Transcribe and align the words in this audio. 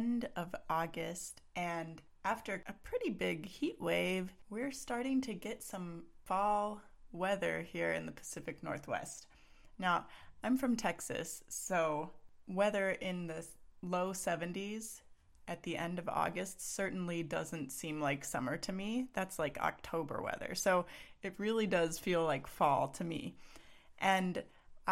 End 0.00 0.28
of 0.34 0.54
August, 0.70 1.42
and 1.54 2.00
after 2.24 2.62
a 2.66 2.72
pretty 2.72 3.10
big 3.10 3.44
heat 3.46 3.76
wave, 3.78 4.32
we're 4.48 4.72
starting 4.72 5.20
to 5.20 5.34
get 5.34 5.62
some 5.62 6.04
fall 6.24 6.80
weather 7.12 7.60
here 7.60 7.92
in 7.92 8.06
the 8.06 8.12
Pacific 8.12 8.62
Northwest. 8.62 9.26
Now, 9.78 10.06
I'm 10.42 10.56
from 10.56 10.74
Texas, 10.74 11.42
so 11.48 12.10
weather 12.48 12.90
in 12.90 13.26
the 13.26 13.44
low 13.82 14.12
70s 14.12 15.02
at 15.46 15.62
the 15.64 15.76
end 15.76 15.98
of 15.98 16.08
August 16.08 16.74
certainly 16.74 17.22
doesn't 17.22 17.70
seem 17.70 18.00
like 18.00 18.24
summer 18.24 18.56
to 18.56 18.72
me. 18.72 19.08
That's 19.12 19.38
like 19.38 19.58
October 19.58 20.22
weather. 20.22 20.54
So 20.54 20.86
it 21.22 21.34
really 21.36 21.66
does 21.66 21.98
feel 21.98 22.24
like 22.24 22.46
fall 22.46 22.88
to 22.88 23.04
me. 23.04 23.34
And 23.98 24.42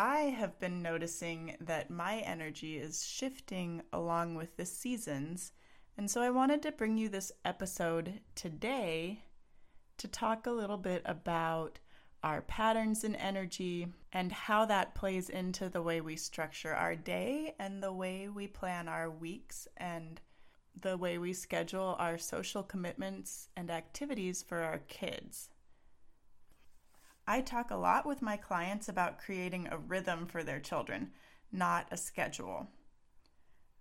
I 0.00 0.30
have 0.38 0.60
been 0.60 0.80
noticing 0.80 1.56
that 1.60 1.90
my 1.90 2.18
energy 2.18 2.76
is 2.76 3.04
shifting 3.04 3.82
along 3.92 4.36
with 4.36 4.56
the 4.56 4.64
seasons. 4.64 5.50
And 5.96 6.08
so 6.08 6.20
I 6.20 6.30
wanted 6.30 6.62
to 6.62 6.70
bring 6.70 6.96
you 6.96 7.08
this 7.08 7.32
episode 7.44 8.20
today 8.36 9.24
to 9.96 10.06
talk 10.06 10.46
a 10.46 10.52
little 10.52 10.76
bit 10.76 11.02
about 11.04 11.80
our 12.22 12.42
patterns 12.42 13.02
in 13.02 13.16
energy 13.16 13.88
and 14.12 14.30
how 14.30 14.64
that 14.66 14.94
plays 14.94 15.30
into 15.30 15.68
the 15.68 15.82
way 15.82 16.00
we 16.00 16.14
structure 16.14 16.76
our 16.76 16.94
day 16.94 17.56
and 17.58 17.82
the 17.82 17.92
way 17.92 18.28
we 18.28 18.46
plan 18.46 18.86
our 18.86 19.10
weeks 19.10 19.66
and 19.78 20.20
the 20.80 20.96
way 20.96 21.18
we 21.18 21.32
schedule 21.32 21.96
our 21.98 22.18
social 22.18 22.62
commitments 22.62 23.48
and 23.56 23.68
activities 23.68 24.44
for 24.44 24.60
our 24.60 24.78
kids. 24.86 25.48
I 27.30 27.42
talk 27.42 27.70
a 27.70 27.76
lot 27.76 28.06
with 28.06 28.22
my 28.22 28.38
clients 28.38 28.88
about 28.88 29.18
creating 29.18 29.68
a 29.70 29.76
rhythm 29.76 30.24
for 30.24 30.42
their 30.42 30.60
children, 30.60 31.10
not 31.52 31.86
a 31.90 31.96
schedule. 31.98 32.68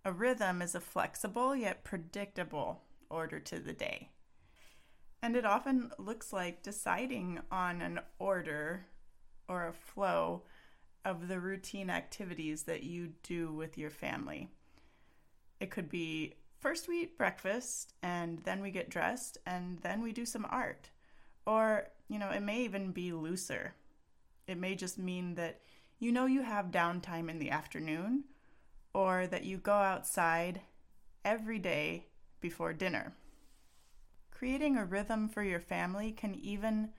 A 0.04 0.12
rhythm 0.12 0.62
is 0.62 0.76
a 0.76 0.82
flexible 0.82 1.56
yet 1.56 1.86
predictable 1.86 2.82
order 3.10 3.40
to 3.40 3.60
the 3.60 3.72
day. 3.72 4.10
And 5.22 5.38
it 5.38 5.46
often 5.46 5.92
looks 5.98 6.34
like 6.34 6.62
deciding 6.62 7.40
on 7.50 7.82
an 7.82 8.02
order 8.20 8.86
or 9.48 9.68
a 9.68 9.74
flow 9.74 10.44
of 11.06 11.30
the 11.30 11.40
routine 11.40 11.90
activities 11.90 12.64
that 12.64 12.84
you 12.84 13.14
do 13.24 13.54
with 13.54 13.78
your 13.78 13.90
family. 13.90 14.50
It 15.62 15.72
could 15.72 15.90
be 15.90 16.34
first 16.60 16.90
we 16.90 17.04
eat 17.04 17.18
breakfast 17.18 17.94
and 18.04 18.40
then 18.40 18.62
we 18.62 18.72
get 18.72 18.90
dressed 18.90 19.38
and 19.46 19.80
then 19.80 20.02
we 20.02 20.12
do 20.12 20.26
some 20.26 20.46
art. 20.50 20.90
Or, 21.48 21.88
you 22.10 22.20
know, 22.20 22.30
it 22.30 22.42
may 22.42 22.66
even 22.66 22.92
be 22.92 23.14
looser. 23.14 23.74
It 24.48 24.58
may 24.58 24.76
just 24.76 25.00
mean 25.00 25.36
that 25.36 25.62
you 25.98 26.12
know 26.12 26.26
you 26.26 26.42
have 26.42 26.72
downtime 26.72 27.30
in 27.30 27.40
the 27.40 27.52
afternoon 27.52 28.26
or 28.94 29.28
that 29.28 29.46
you 29.46 29.58
go 29.58 29.74
outside 29.74 30.60
every 31.24 31.58
day 31.58 32.08
before 32.42 32.74
dinner. 32.74 33.14
Creating 34.30 34.76
a 34.78 34.86
rhythm 34.86 35.30
for 35.30 35.42
your 35.42 35.62
family 35.62 36.12
can 36.12 36.36
even 36.36 36.90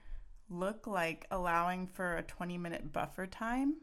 look 0.49 0.87
like 0.87 1.27
allowing 1.29 1.85
for 1.85 2.17
a 2.17 2.23
20 2.23 2.57
minute 2.57 2.91
buffer 2.91 3.27
time 3.27 3.75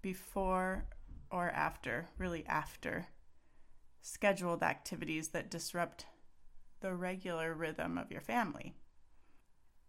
before 0.00 0.86
or 1.30 1.50
after, 1.50 2.08
really 2.16 2.46
after 2.46 3.08
scheduled 4.00 4.62
activities 4.62 5.28
that 5.28 5.50
disrupt 5.50 6.06
the 6.80 6.94
regular 6.94 7.52
rhythm 7.52 7.98
of 7.98 8.10
your 8.10 8.22
family. 8.22 8.74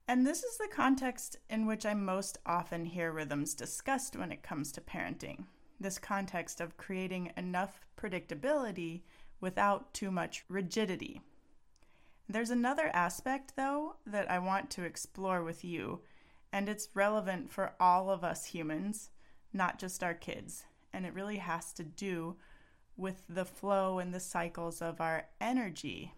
And 0.07 0.27
this 0.27 0.43
is 0.43 0.57
the 0.57 0.67
context 0.67 1.37
in 1.49 1.65
which 1.65 1.85
I 1.85 1.93
most 1.93 2.37
often 2.45 2.85
hear 2.85 3.11
rhythms 3.11 3.53
discussed 3.53 4.17
when 4.17 4.31
it 4.31 4.43
comes 4.43 4.71
to 4.73 4.81
parenting. 4.81 5.45
This 5.79 5.97
context 5.97 6.59
of 6.59 6.77
creating 6.77 7.31
enough 7.37 7.85
predictability 7.97 9.01
without 9.39 9.93
too 9.93 10.11
much 10.11 10.43
rigidity. 10.49 11.21
There's 12.27 12.49
another 12.49 12.89
aspect, 12.93 13.53
though, 13.55 13.95
that 14.05 14.29
I 14.29 14.39
want 14.39 14.69
to 14.71 14.83
explore 14.83 15.43
with 15.43 15.63
you, 15.63 16.01
and 16.51 16.69
it's 16.69 16.89
relevant 16.93 17.51
for 17.51 17.73
all 17.79 18.09
of 18.09 18.23
us 18.23 18.45
humans, 18.45 19.09
not 19.51 19.79
just 19.79 20.03
our 20.03 20.13
kids. 20.13 20.65
And 20.93 21.05
it 21.05 21.13
really 21.13 21.37
has 21.37 21.73
to 21.73 21.83
do 21.83 22.35
with 22.95 23.23
the 23.27 23.45
flow 23.45 23.99
and 23.99 24.13
the 24.13 24.19
cycles 24.19 24.81
of 24.81 25.01
our 25.01 25.27
energy. 25.41 26.13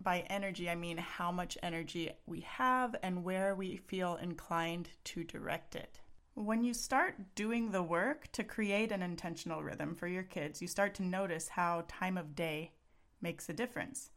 By 0.00 0.20
energy, 0.30 0.70
I 0.70 0.76
mean 0.76 0.96
how 0.96 1.32
much 1.32 1.58
energy 1.62 2.10
we 2.26 2.40
have 2.40 2.94
and 3.02 3.24
where 3.24 3.54
we 3.54 3.76
feel 3.76 4.16
inclined 4.16 4.90
to 5.04 5.24
direct 5.24 5.74
it. 5.74 6.00
When 6.34 6.62
you 6.62 6.72
start 6.72 7.34
doing 7.34 7.72
the 7.72 7.82
work 7.82 8.30
to 8.32 8.44
create 8.44 8.92
an 8.92 9.02
intentional 9.02 9.62
rhythm 9.62 9.96
for 9.96 10.06
your 10.06 10.22
kids, 10.22 10.62
you 10.62 10.68
start 10.68 10.94
to 10.94 11.02
notice 11.02 11.48
how 11.48 11.84
time 11.88 12.16
of 12.16 12.36
day 12.36 12.74
makes 13.20 13.48
a 13.48 13.52
difference. 13.52 14.10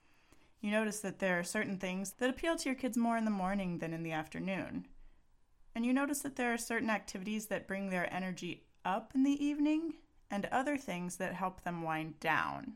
You 0.59 0.69
notice 0.69 0.99
that 0.99 1.17
there 1.17 1.39
are 1.39 1.43
certain 1.43 1.77
things 1.77 2.13
that 2.19 2.29
appeal 2.29 2.55
to 2.57 2.69
your 2.69 2.75
kids 2.75 2.95
more 2.95 3.17
in 3.17 3.25
the 3.25 3.31
morning 3.31 3.79
than 3.79 3.91
in 3.91 4.03
the 4.03 4.11
afternoon. 4.11 4.85
And 5.73 5.83
you 5.83 5.93
notice 5.93 6.19
that 6.19 6.35
there 6.35 6.53
are 6.53 6.57
certain 6.57 6.91
activities 6.91 7.47
that 7.47 7.67
bring 7.67 7.89
their 7.89 8.13
energy 8.13 8.65
up 8.85 9.13
in 9.15 9.23
the 9.23 9.43
evening 9.43 9.95
and 10.29 10.45
other 10.51 10.77
things 10.77 11.15
that 11.15 11.33
help 11.33 11.63
them 11.63 11.81
wind 11.81 12.19
down. 12.19 12.73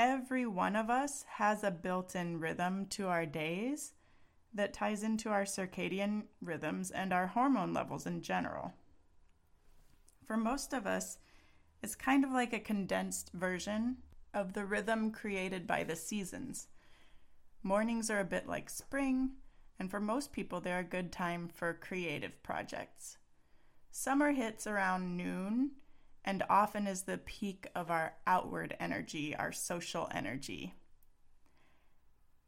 Every 0.00 0.46
one 0.46 0.76
of 0.76 0.88
us 0.88 1.26
has 1.34 1.62
a 1.62 1.70
built 1.70 2.16
in 2.16 2.40
rhythm 2.40 2.86
to 2.86 3.08
our 3.08 3.26
days 3.26 3.92
that 4.54 4.72
ties 4.72 5.02
into 5.02 5.28
our 5.28 5.44
circadian 5.44 6.22
rhythms 6.40 6.90
and 6.90 7.12
our 7.12 7.26
hormone 7.26 7.74
levels 7.74 8.06
in 8.06 8.22
general. 8.22 8.72
For 10.24 10.38
most 10.38 10.72
of 10.72 10.86
us, 10.86 11.18
it's 11.82 11.94
kind 11.94 12.24
of 12.24 12.30
like 12.30 12.54
a 12.54 12.60
condensed 12.60 13.30
version 13.34 13.98
of 14.32 14.54
the 14.54 14.64
rhythm 14.64 15.10
created 15.10 15.66
by 15.66 15.84
the 15.84 15.96
seasons. 15.96 16.68
Mornings 17.62 18.08
are 18.08 18.20
a 18.20 18.24
bit 18.24 18.48
like 18.48 18.70
spring, 18.70 19.32
and 19.78 19.90
for 19.90 20.00
most 20.00 20.32
people, 20.32 20.62
they're 20.62 20.78
a 20.78 20.82
good 20.82 21.12
time 21.12 21.46
for 21.46 21.74
creative 21.74 22.42
projects. 22.42 23.18
Summer 23.90 24.32
hits 24.32 24.66
around 24.66 25.18
noon 25.18 25.72
and 26.24 26.42
often 26.48 26.86
is 26.86 27.02
the 27.02 27.18
peak 27.18 27.66
of 27.74 27.90
our 27.90 28.14
outward 28.26 28.76
energy, 28.78 29.34
our 29.36 29.52
social 29.52 30.08
energy. 30.12 30.74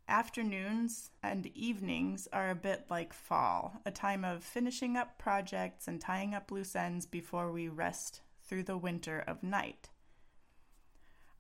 Afternoons 0.09 1.11
and 1.23 1.47
evenings 1.55 2.29
are 2.33 2.51
a 2.51 2.55
bit 2.55 2.87
like 2.91 3.15
fall, 3.15 3.81
a 3.87 3.91
time 3.91 4.25
of 4.25 4.45
finishing 4.45 4.97
up 4.97 5.19
projects 5.19 5.89
and 5.89 6.01
tying 6.01 6.35
up 6.35 6.51
loose 6.51 6.77
ends 6.77 7.07
before 7.07 7.51
we 7.51 7.69
rest 7.69 8.21
through 8.45 8.65
the 8.65 8.77
winter 8.77 9.25
of 9.27 9.43
night. 9.43 9.89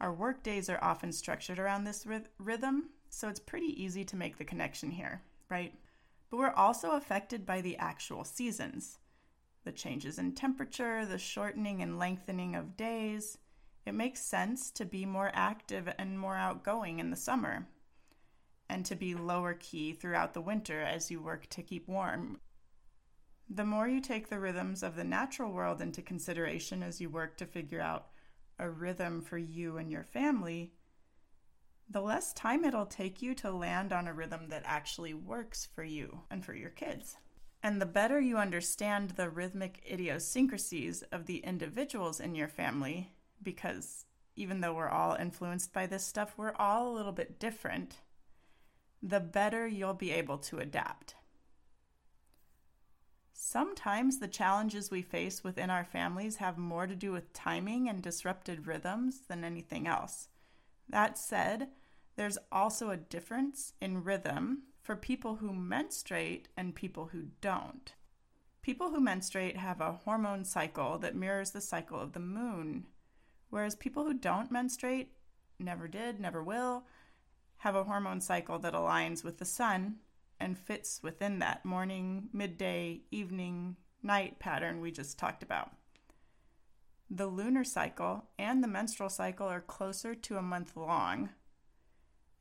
Our 0.00 0.12
work 0.12 0.42
days 0.42 0.70
are 0.70 0.82
often 0.82 1.12
structured 1.12 1.58
around 1.58 1.84
this 1.84 2.06
rhythm, 2.38 2.88
so 3.10 3.28
it's 3.28 3.40
pretty 3.40 3.82
easy 3.82 4.04
to 4.06 4.16
make 4.16 4.38
the 4.38 4.44
connection 4.44 4.90
here, 4.90 5.22
right? 5.48 5.74
But 6.30 6.38
we're 6.38 6.50
also 6.50 6.92
affected 6.92 7.44
by 7.44 7.60
the 7.60 7.76
actual 7.76 8.24
seasons 8.24 8.98
the 9.64 9.72
changes 9.72 10.18
in 10.18 10.34
temperature, 10.34 11.06
the 11.06 11.18
shortening 11.18 11.82
and 11.82 11.98
lengthening 11.98 12.54
of 12.54 12.76
days. 12.76 13.38
It 13.86 13.94
makes 13.94 14.20
sense 14.20 14.70
to 14.72 14.84
be 14.84 15.04
more 15.04 15.30
active 15.34 15.92
and 15.98 16.18
more 16.18 16.36
outgoing 16.36 16.98
in 16.98 17.10
the 17.10 17.16
summer, 17.16 17.66
and 18.68 18.84
to 18.86 18.94
be 18.94 19.14
lower 19.14 19.54
key 19.54 19.92
throughout 19.92 20.34
the 20.34 20.40
winter 20.40 20.80
as 20.80 21.10
you 21.10 21.20
work 21.20 21.48
to 21.50 21.62
keep 21.62 21.88
warm. 21.88 22.40
The 23.48 23.64
more 23.64 23.88
you 23.88 24.00
take 24.00 24.28
the 24.28 24.38
rhythms 24.38 24.82
of 24.82 24.96
the 24.96 25.04
natural 25.04 25.52
world 25.52 25.82
into 25.82 26.00
consideration 26.00 26.82
as 26.82 27.00
you 27.00 27.10
work 27.10 27.36
to 27.36 27.46
figure 27.46 27.80
out 27.80 28.06
a 28.58 28.70
rhythm 28.70 29.20
for 29.20 29.36
you 29.36 29.76
and 29.76 29.90
your 29.90 30.04
family, 30.04 30.72
the 31.90 32.00
less 32.00 32.32
time 32.32 32.64
it'll 32.64 32.86
take 32.86 33.20
you 33.20 33.34
to 33.34 33.50
land 33.50 33.92
on 33.92 34.08
a 34.08 34.14
rhythm 34.14 34.48
that 34.48 34.62
actually 34.64 35.12
works 35.12 35.68
for 35.74 35.84
you 35.84 36.22
and 36.30 36.44
for 36.44 36.54
your 36.54 36.70
kids. 36.70 37.16
And 37.62 37.80
the 37.80 37.86
better 37.86 38.20
you 38.20 38.38
understand 38.38 39.10
the 39.10 39.30
rhythmic 39.30 39.84
idiosyncrasies 39.88 41.02
of 41.12 41.26
the 41.26 41.38
individuals 41.38 42.18
in 42.18 42.34
your 42.34 42.48
family, 42.48 43.12
because 43.42 44.04
even 44.34 44.60
though 44.60 44.74
we're 44.74 44.88
all 44.88 45.14
influenced 45.14 45.72
by 45.72 45.86
this 45.86 46.04
stuff, 46.04 46.34
we're 46.36 46.56
all 46.56 46.90
a 46.90 46.96
little 46.96 47.12
bit 47.12 47.38
different, 47.38 48.00
the 49.02 49.20
better 49.20 49.66
you'll 49.66 49.94
be 49.94 50.10
able 50.10 50.38
to 50.38 50.58
adapt. 50.58 51.14
Sometimes 53.32 54.18
the 54.18 54.28
challenges 54.28 54.90
we 54.90 55.02
face 55.02 55.44
within 55.44 55.68
our 55.68 55.84
families 55.84 56.36
have 56.36 56.56
more 56.56 56.86
to 56.86 56.94
do 56.94 57.12
with 57.12 57.32
timing 57.32 57.88
and 57.88 58.02
disrupted 58.02 58.66
rhythms 58.66 59.22
than 59.28 59.44
anything 59.44 59.86
else. 59.86 60.28
That 60.88 61.18
said, 61.18 61.68
there's 62.16 62.38
also 62.50 62.90
a 62.90 62.96
difference 62.96 63.72
in 63.80 64.04
rhythm 64.04 64.62
for 64.82 64.96
people 64.96 65.36
who 65.36 65.52
menstruate 65.52 66.48
and 66.56 66.74
people 66.74 67.10
who 67.12 67.26
don't. 67.40 67.94
People 68.62 68.90
who 68.90 69.00
menstruate 69.00 69.56
have 69.56 69.80
a 69.80 69.92
hormone 70.04 70.44
cycle 70.44 70.98
that 70.98 71.16
mirrors 71.16 71.52
the 71.52 71.60
cycle 71.60 71.98
of 71.98 72.12
the 72.12 72.20
moon, 72.20 72.86
whereas 73.50 73.74
people 73.74 74.04
who 74.04 74.14
don't 74.14 74.50
menstruate, 74.50 75.12
never 75.58 75.86
did, 75.88 76.20
never 76.20 76.42
will, 76.42 76.84
have 77.58 77.76
a 77.76 77.84
hormone 77.84 78.20
cycle 78.20 78.58
that 78.58 78.74
aligns 78.74 79.22
with 79.22 79.38
the 79.38 79.44
sun 79.44 79.96
and 80.40 80.58
fits 80.58 81.00
within 81.02 81.38
that 81.38 81.64
morning, 81.64 82.28
midday, 82.32 83.00
evening, 83.12 83.76
night 84.02 84.40
pattern 84.40 84.80
we 84.80 84.90
just 84.90 85.18
talked 85.18 85.44
about. 85.44 85.70
The 87.08 87.26
lunar 87.26 87.62
cycle 87.62 88.24
and 88.38 88.62
the 88.64 88.68
menstrual 88.68 89.10
cycle 89.10 89.46
are 89.46 89.60
closer 89.60 90.14
to 90.14 90.36
a 90.38 90.42
month 90.42 90.76
long, 90.76 91.28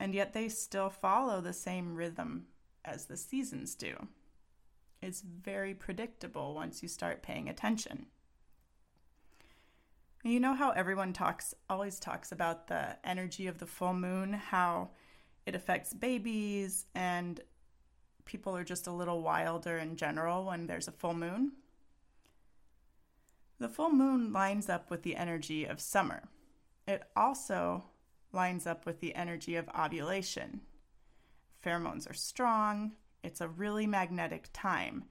and 0.01 0.15
yet 0.15 0.33
they 0.33 0.50
still 0.50 0.89
follow 0.89 1.42
the 1.42 1.53
same 1.53 1.94
rhythm 1.94 2.48
as 2.83 3.06
the 3.06 3.15
seasons 3.15 3.75
do. 3.75 4.07
It's 5.00 5.21
very 5.21 5.75
predictable 5.75 6.56
once 6.56 6.81
you 6.81 6.89
start 6.89 7.21
paying 7.21 7.48
attention. 7.48 8.07
You 10.24 10.39
know 10.39 10.56
how 10.56 10.71
everyone 10.71 11.13
talks 11.13 11.53
always 11.69 12.00
talks 12.00 12.31
about 12.31 12.65
the 12.65 12.98
energy 13.03 13.45
of 13.45 13.59
the 13.59 13.68
full 13.68 13.94
moon, 13.94 14.33
how 14.33 14.89
it 15.45 15.53
affects 15.53 15.94
babies 15.94 16.88
and 16.95 17.39
people 18.25 18.57
are 18.57 18.63
just 18.63 18.88
a 18.88 18.92
little 18.92 19.21
wilder 19.21 19.77
in 19.77 19.97
general 19.97 20.45
when 20.45 20.65
there's 20.65 20.88
a 20.88 20.92
full 20.92 21.13
moon? 21.13 21.51
The 23.59 23.69
full 23.69 23.92
moon 23.92 24.33
lines 24.33 24.68
up 24.68 24.89
with 24.89 25.04
the 25.04 25.15
energy 25.15 25.65
of 25.65 25.80
summer. 25.80 26.24
It 26.88 27.04
also 27.15 27.83
lines 28.33 28.68
up 28.68 28.86
with 28.86 29.00
the 29.00 29.16
energy 29.16 29.56
of 29.56 29.69
ovulation. 29.78 30.62
Pheromones 31.63 32.10
are 32.10 32.13
strong, 32.13 32.94
it's 33.24 33.42
a 33.42 33.48
really 33.48 33.86
magnetic 33.86 34.50
time. 34.54 35.06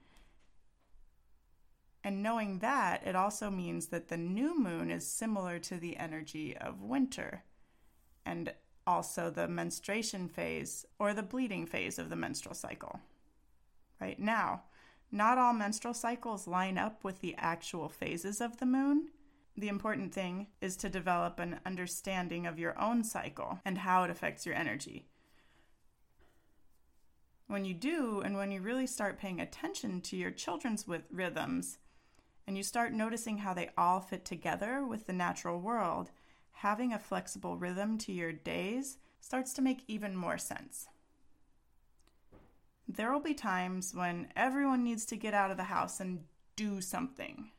And 2.03 2.23
knowing 2.23 2.59
that, 2.59 3.05
it 3.05 3.15
also 3.15 3.49
means 3.49 3.87
that 3.87 4.07
the 4.07 4.17
new 4.17 4.59
moon 4.59 4.89
is 4.89 5.05
similar 5.05 5.59
to 5.59 5.77
the 5.77 5.97
energy 5.97 6.57
of 6.57 6.81
winter 6.81 7.43
and 8.25 8.53
also 8.87 9.29
the 9.29 9.47
menstruation 9.47 10.27
phase 10.27 10.85
or 10.97 11.13
the 11.13 11.23
bleeding 11.23 11.65
phase 11.65 11.99
of 11.99 12.09
the 12.09 12.15
menstrual 12.15 12.55
cycle. 12.55 12.99
Right 13.99 14.19
now, 14.19 14.63
not 15.11 15.37
all 15.37 15.53
menstrual 15.53 15.93
cycles 15.93 16.47
line 16.47 16.77
up 16.77 17.03
with 17.03 17.21
the 17.21 17.35
actual 17.37 17.89
phases 17.89 18.41
of 18.41 18.57
the 18.57 18.65
moon, 18.65 19.09
the 19.57 19.67
important 19.67 20.13
thing 20.13 20.47
is 20.61 20.75
to 20.77 20.89
develop 20.89 21.39
an 21.39 21.59
understanding 21.65 22.47
of 22.47 22.59
your 22.59 22.79
own 22.79 23.03
cycle 23.03 23.59
and 23.65 23.79
how 23.79 24.03
it 24.03 24.09
affects 24.09 24.45
your 24.45 24.55
energy. 24.55 25.07
When 27.47 27.65
you 27.65 27.73
do, 27.73 28.21
and 28.21 28.37
when 28.37 28.51
you 28.51 28.61
really 28.61 28.87
start 28.87 29.19
paying 29.19 29.41
attention 29.41 30.01
to 30.01 30.15
your 30.15 30.31
children's 30.31 30.85
rhythms, 31.11 31.79
and 32.47 32.57
you 32.57 32.63
start 32.63 32.93
noticing 32.93 33.39
how 33.39 33.53
they 33.53 33.69
all 33.77 33.99
fit 33.99 34.25
together 34.25 34.85
with 34.85 35.05
the 35.05 35.13
natural 35.13 35.59
world, 35.59 36.11
having 36.53 36.93
a 36.93 36.99
flexible 36.99 37.57
rhythm 37.57 37.97
to 37.97 38.11
your 38.11 38.31
days 38.31 38.97
starts 39.19 39.53
to 39.53 39.61
make 39.61 39.83
even 39.87 40.15
more 40.15 40.37
sense. 40.37 40.87
There 42.87 43.11
will 43.11 43.21
be 43.21 43.33
times 43.33 43.93
when 43.93 44.27
everyone 44.35 44.83
needs 44.83 45.05
to 45.07 45.15
get 45.15 45.33
out 45.33 45.51
of 45.51 45.57
the 45.57 45.63
house 45.63 45.99
and 45.99 46.23
do 46.55 46.81
something. 46.81 47.51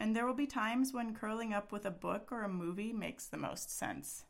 And 0.00 0.14
there 0.14 0.26
will 0.26 0.34
be 0.34 0.46
times 0.46 0.92
when 0.92 1.14
curling 1.14 1.52
up 1.52 1.72
with 1.72 1.84
a 1.84 1.90
book 1.90 2.28
or 2.30 2.44
a 2.44 2.48
movie 2.48 2.92
makes 2.92 3.26
the 3.26 3.36
most 3.36 3.76
sense. 3.76 4.24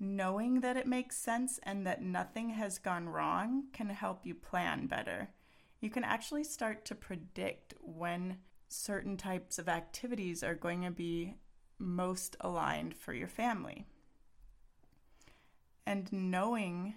Knowing 0.00 0.60
that 0.60 0.76
it 0.76 0.86
makes 0.86 1.16
sense 1.16 1.60
and 1.62 1.86
that 1.86 2.02
nothing 2.02 2.50
has 2.50 2.78
gone 2.78 3.08
wrong 3.08 3.64
can 3.72 3.88
help 3.88 4.26
you 4.26 4.34
plan 4.34 4.86
better. 4.86 5.30
You 5.80 5.88
can 5.88 6.02
actually 6.02 6.44
start 6.44 6.84
to 6.86 6.94
predict 6.94 7.74
when 7.80 8.38
certain 8.68 9.16
types 9.16 9.58
of 9.58 9.68
activities 9.68 10.42
are 10.42 10.54
going 10.54 10.82
to 10.82 10.90
be 10.90 11.34
most 11.78 12.36
aligned 12.40 12.96
for 12.96 13.12
your 13.12 13.28
family. 13.28 13.86
And 15.86 16.12
knowing 16.12 16.94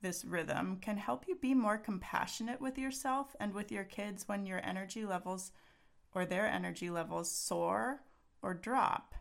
this 0.00 0.24
rhythm 0.24 0.78
can 0.80 0.98
help 0.98 1.26
you 1.26 1.34
be 1.34 1.54
more 1.54 1.78
compassionate 1.78 2.60
with 2.60 2.78
yourself 2.78 3.34
and 3.40 3.52
with 3.52 3.72
your 3.72 3.84
kids 3.84 4.28
when 4.28 4.46
your 4.46 4.64
energy 4.64 5.04
levels 5.04 5.50
or 6.14 6.24
their 6.24 6.46
energy 6.46 6.90
levels 6.90 7.30
soar 7.30 8.02
or 8.42 8.54
drop. 8.54 9.14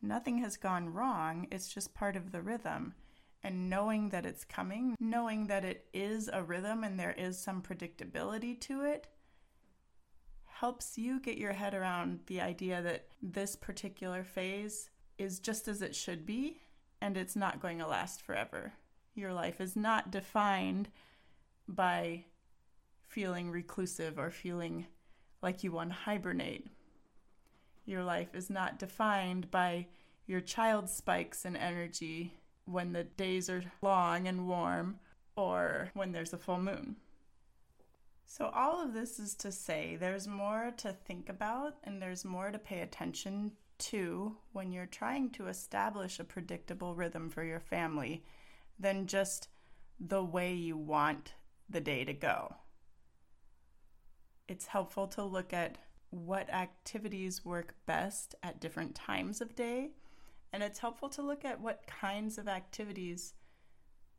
Nothing 0.00 0.38
has 0.38 0.56
gone 0.56 0.92
wrong, 0.92 1.48
it's 1.50 1.72
just 1.72 1.94
part 1.94 2.16
of 2.16 2.32
the 2.32 2.42
rhythm. 2.42 2.94
And 3.42 3.70
knowing 3.70 4.08
that 4.10 4.26
it's 4.26 4.44
coming, 4.44 4.96
knowing 4.98 5.46
that 5.46 5.64
it 5.64 5.86
is 5.92 6.28
a 6.32 6.42
rhythm 6.42 6.82
and 6.82 6.98
there 6.98 7.14
is 7.16 7.38
some 7.38 7.62
predictability 7.62 8.60
to 8.62 8.84
it, 8.84 9.06
helps 10.44 10.98
you 10.98 11.20
get 11.20 11.38
your 11.38 11.52
head 11.52 11.72
around 11.72 12.20
the 12.26 12.40
idea 12.40 12.82
that 12.82 13.06
this 13.22 13.54
particular 13.54 14.24
phase 14.24 14.90
is 15.16 15.38
just 15.38 15.68
as 15.68 15.82
it 15.82 15.94
should 15.94 16.26
be 16.26 16.60
and 17.00 17.16
it's 17.16 17.36
not 17.36 17.60
going 17.60 17.78
to 17.78 17.86
last 17.86 18.22
forever. 18.22 18.72
Your 19.14 19.32
life 19.32 19.60
is 19.60 19.76
not 19.76 20.10
defined 20.10 20.88
by 21.68 22.24
feeling 23.06 23.50
reclusive 23.50 24.18
or 24.18 24.30
feeling 24.30 24.86
like 25.42 25.62
you 25.62 25.72
want 25.72 25.90
to 25.90 25.96
hibernate. 25.96 26.66
Your 27.84 28.04
life 28.04 28.34
is 28.34 28.50
not 28.50 28.78
defined 28.78 29.50
by 29.50 29.86
your 30.26 30.40
child's 30.40 30.92
spikes 30.92 31.44
in 31.44 31.56
energy 31.56 32.34
when 32.66 32.92
the 32.92 33.04
days 33.04 33.48
are 33.48 33.64
long 33.80 34.28
and 34.28 34.46
warm 34.46 34.98
or 35.36 35.90
when 35.94 36.12
there's 36.12 36.34
a 36.34 36.38
full 36.38 36.58
moon. 36.58 36.96
So, 38.26 38.50
all 38.54 38.82
of 38.82 38.92
this 38.92 39.18
is 39.18 39.34
to 39.36 39.50
say 39.50 39.96
there's 39.96 40.28
more 40.28 40.74
to 40.78 40.92
think 40.92 41.30
about 41.30 41.76
and 41.84 42.02
there's 42.02 42.26
more 42.26 42.50
to 42.50 42.58
pay 42.58 42.80
attention 42.80 43.52
to 43.78 44.36
when 44.52 44.70
you're 44.70 44.86
trying 44.86 45.30
to 45.30 45.46
establish 45.46 46.18
a 46.18 46.24
predictable 46.24 46.94
rhythm 46.94 47.30
for 47.30 47.42
your 47.42 47.60
family 47.60 48.24
than 48.78 49.06
just 49.06 49.48
the 49.98 50.22
way 50.22 50.52
you 50.52 50.76
want 50.76 51.32
the 51.70 51.80
day 51.80 52.04
to 52.04 52.12
go 52.12 52.54
it's 54.48 54.66
helpful 54.66 55.06
to 55.08 55.22
look 55.22 55.52
at 55.52 55.78
what 56.10 56.50
activities 56.50 57.44
work 57.44 57.74
best 57.86 58.34
at 58.42 58.60
different 58.60 58.94
times 58.94 59.40
of 59.40 59.54
day. 59.54 59.90
And 60.52 60.62
it's 60.62 60.78
helpful 60.78 61.10
to 61.10 61.22
look 61.22 61.44
at 61.44 61.60
what 61.60 61.86
kinds 61.86 62.38
of 62.38 62.48
activities 62.48 63.34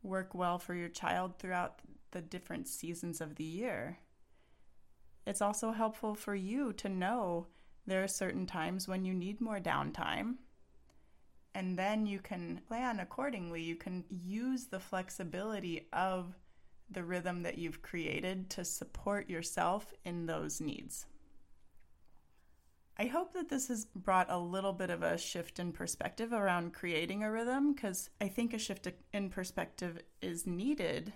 work 0.02 0.34
well 0.34 0.58
for 0.58 0.74
your 0.74 0.88
child 0.88 1.38
throughout 1.38 1.80
the 2.12 2.22
different 2.22 2.68
seasons 2.68 3.20
of 3.20 3.34
the 3.34 3.44
year. 3.44 3.98
It's 5.26 5.42
also 5.42 5.72
helpful 5.72 6.14
for 6.14 6.34
you 6.34 6.72
to 6.74 6.88
know 6.88 7.48
there 7.86 8.02
are 8.02 8.08
certain 8.08 8.46
times 8.46 8.86
when 8.86 9.04
you 9.04 9.12
need 9.12 9.40
more 9.40 9.58
downtime. 9.58 10.36
And 11.54 11.76
then 11.76 12.06
you 12.06 12.20
can 12.20 12.60
plan 12.68 13.00
accordingly. 13.00 13.62
You 13.62 13.74
can 13.74 14.04
use 14.08 14.66
the 14.66 14.78
flexibility 14.78 15.88
of 15.92 16.38
the 16.90 17.04
rhythm 17.04 17.42
that 17.42 17.58
you've 17.58 17.82
created 17.82 18.50
to 18.50 18.64
support 18.64 19.30
yourself 19.30 19.92
in 20.04 20.26
those 20.26 20.60
needs. 20.60 21.06
I 22.98 23.06
hope 23.06 23.32
that 23.32 23.48
this 23.48 23.68
has 23.68 23.86
brought 23.86 24.30
a 24.30 24.38
little 24.38 24.74
bit 24.74 24.90
of 24.90 25.02
a 25.02 25.16
shift 25.16 25.58
in 25.58 25.72
perspective 25.72 26.34
around 26.34 26.74
creating 26.74 27.22
a 27.22 27.30
rhythm 27.30 27.72
because 27.72 28.10
I 28.20 28.28
think 28.28 28.52
a 28.52 28.58
shift 28.58 28.86
in 29.14 29.30
perspective 29.30 30.02
is 30.20 30.46
needed. 30.46 31.14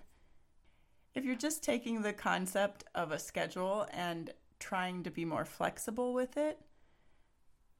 If 1.14 1.24
you're 1.24 1.34
just 1.34 1.62
taking 1.62 2.00
the 2.00 2.14
concept 2.14 2.84
of 2.94 3.12
a 3.12 3.18
schedule 3.18 3.86
and 3.92 4.32
trying 4.58 5.02
to 5.02 5.10
be 5.10 5.26
more 5.26 5.44
flexible 5.44 6.14
with 6.14 6.38
it 6.38 6.58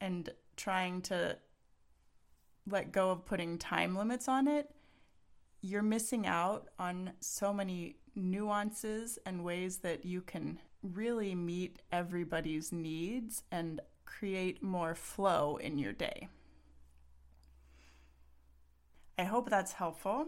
and 0.01 0.29
trying 0.57 1.01
to 1.03 1.39
let 2.69 2.93
go 2.93 3.11
of 3.11 3.25
putting 3.25 3.57
time 3.57 3.97
limits 3.97 4.29
on 4.29 4.49
it, 4.49 4.71
you're 5.65 5.83
missing 5.83 6.27
out 6.27 6.69
on 6.79 7.11
so 7.21 7.51
many 7.51 7.97
nuances 8.15 9.19
and 9.25 9.43
ways 9.43 9.79
that 9.79 10.05
you 10.05 10.21
can 10.21 10.59
really 10.83 11.35
meet 11.35 11.81
everybody's 11.91 12.71
needs 12.71 13.43
and 13.51 13.81
create 14.05 14.63
more 14.63 14.95
flow 14.95 15.57
in 15.57 15.79
your 15.79 15.95
day. 15.95 16.29
I 19.19 19.25
hope 19.25 19.49
that's 19.49 19.73
helpful 19.73 20.27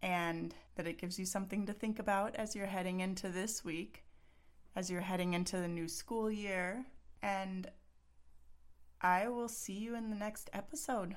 and 0.00 0.54
that 0.76 0.86
it 0.86 0.98
gives 0.98 1.18
you 1.18 1.24
something 1.26 1.66
to 1.66 1.72
think 1.72 1.98
about 1.98 2.36
as 2.36 2.54
you're 2.54 2.66
heading 2.66 3.00
into 3.00 3.28
this 3.30 3.64
week, 3.64 4.04
as 4.76 4.88
you're 4.88 5.00
heading 5.00 5.34
into 5.34 5.56
the 5.56 5.66
new 5.66 5.88
school 5.88 6.30
year. 6.30 6.86
And 7.20 7.68
I 9.00 9.26
will 9.26 9.48
see 9.48 9.72
you 9.72 9.96
in 9.96 10.08
the 10.08 10.16
next 10.16 10.50
episode. 10.52 11.16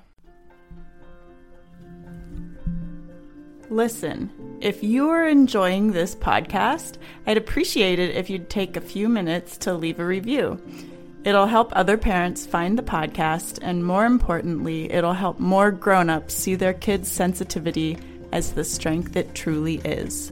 Listen, 3.69 4.31
if 4.61 4.83
you 4.83 5.09
are 5.09 5.29
enjoying 5.29 5.91
this 5.91 6.15
podcast, 6.15 6.97
I'd 7.27 7.37
appreciate 7.37 7.99
it 7.99 8.15
if 8.15 8.27
you'd 8.27 8.49
take 8.49 8.75
a 8.75 8.81
few 8.81 9.07
minutes 9.07 9.57
to 9.59 9.75
leave 9.75 9.99
a 9.99 10.05
review. 10.05 10.59
It'll 11.23 11.45
help 11.45 11.71
other 11.73 11.95
parents 11.95 12.47
find 12.47 12.77
the 12.77 12.83
podcast, 12.83 13.59
and 13.61 13.85
more 13.85 14.05
importantly, 14.05 14.91
it'll 14.91 15.13
help 15.13 15.39
more 15.39 15.69
grown 15.69 16.09
ups 16.09 16.33
see 16.33 16.55
their 16.55 16.73
kids' 16.73 17.11
sensitivity 17.11 17.99
as 18.31 18.53
the 18.53 18.63
strength 18.63 19.15
it 19.15 19.35
truly 19.35 19.75
is. 19.85 20.31